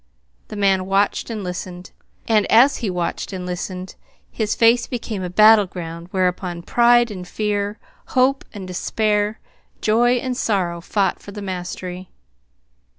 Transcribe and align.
The 0.47 0.55
man 0.55 0.87
watched 0.87 1.29
and 1.29 1.43
listened; 1.43 1.91
and 2.27 2.47
as 2.51 2.77
he 2.77 2.89
watched 2.89 3.31
and 3.33 3.45
listened, 3.45 3.93
his 4.31 4.55
face 4.55 4.87
became 4.87 5.21
a 5.21 5.29
battle 5.29 5.67
ground 5.67 6.09
whereon 6.11 6.63
pride 6.63 7.11
and 7.11 7.27
fear, 7.27 7.77
hope 8.17 8.43
and 8.51 8.67
despair, 8.67 9.39
joy 9.79 10.13
and 10.13 10.35
sorrow, 10.35 10.81
fought 10.81 11.19
for 11.19 11.31
the 11.31 11.43
mastery. 11.43 12.09